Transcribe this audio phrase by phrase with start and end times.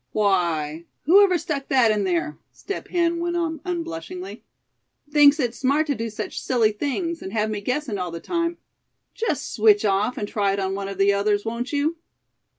[0.13, 4.43] "Why, whoever stuck that in there?" Step Hen went on, unblushingly.
[5.11, 8.57] "Thinks it smart to do such silly things, and have me guessing all the time.
[9.13, 11.97] Just switch off, and try it on one of the others, won't you?"